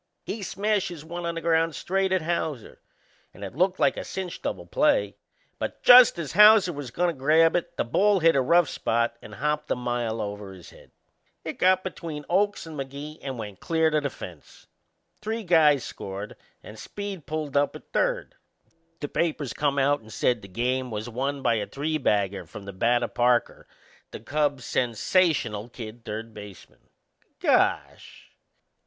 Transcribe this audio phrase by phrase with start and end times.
[0.23, 2.81] He smashes one on the ground straight at Hauser
[3.35, 5.15] and it looked like a cinch double play;
[5.59, 9.15] but just as Hauser was goin' to grab it the ball hit a rough spot
[9.21, 10.89] and hopped a mile over his head.
[11.45, 14.65] It got between Oakes and Magee and went clear to the fence.
[15.21, 18.33] Three guys scored and Speed pulled up at third.
[19.01, 22.65] The papers come out and said the game was won by a three bagger from
[22.65, 23.67] the bat o' Parker,
[24.09, 26.89] the Cubs' sensational kid third baseman.
[27.39, 28.31] Gosh!